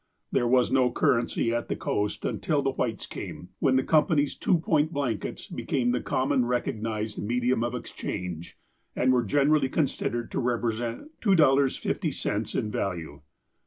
There 0.31 0.47
was 0.47 0.71
no 0.71 0.89
cur 0.91 1.21
rency 1.21 1.53
at 1.55 1.67
the 1.67 1.75
coast 1.75 2.25
until 2.25 2.63
the 2.63 2.71
Whites 2.71 3.05
came, 3.05 3.49
when 3.59 3.75
the 3.75 3.83
com 3.83 4.07
pany's 4.07 4.35
two 4.35 4.57
point 4.57 4.91
blankets 4.91 5.45
became 5.45 5.91
the 5.91 6.01
commonly 6.01 6.47
recog 6.47 6.81
nized 6.81 7.19
medium 7.19 7.63
of 7.63 7.75
exchange, 7.75 8.57
and 8.95 9.13
were 9.13 9.21
generally 9.23 9.69
considered 9.69 10.31
to 10.31 10.39
represent 10.39 11.19
$2.50 11.19 12.55
in 12.57 12.71
value. 12.71 13.21